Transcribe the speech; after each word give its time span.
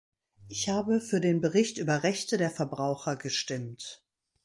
Ich 0.47 0.67
habe 0.67 0.99
für 0.99 1.19
den 1.21 1.41
Bericht 1.41 1.77
über 1.77 2.01
Rechte 2.01 2.37
der 2.39 2.49
Verbraucher 2.49 3.15
gestimmt. 3.17 4.03